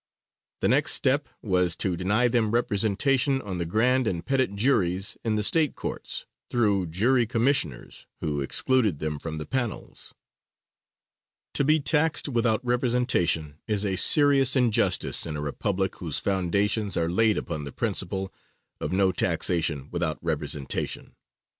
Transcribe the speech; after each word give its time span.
The 0.61 0.67
next 0.67 0.93
step 0.93 1.29
was 1.43 1.75
to 1.75 1.95
deny 1.95 2.27
them 2.27 2.49
representation 2.55 3.39
on 3.39 3.59
the 3.59 3.67
grand 3.67 4.07
and 4.07 4.25
petit 4.25 4.47
juries 4.55 5.15
in 5.23 5.35
the 5.35 5.43
State 5.43 5.75
courts, 5.75 6.25
through 6.49 6.87
Jury 6.87 7.27
Commissioners, 7.27 8.07
who 8.19 8.41
excluded 8.41 8.97
them 8.97 9.19
from 9.19 9.37
the 9.37 9.45
panels. 9.45 10.15
To 11.53 11.63
be 11.63 11.79
taxed 11.79 12.27
without 12.27 12.65
representation 12.65 13.59
is 13.67 13.85
a 13.85 13.95
serious 13.95 14.55
injustice 14.55 15.27
in 15.27 15.37
a 15.37 15.41
republic 15.41 15.97
whose 15.99 16.17
foundations 16.17 16.97
are 16.97 17.07
laid 17.07 17.37
upon 17.37 17.63
the 17.63 17.71
principle 17.71 18.33
of 18.79 18.91
"no 18.91 19.11
taxation 19.11 19.87
without 19.91 20.17
representation." 20.23 21.15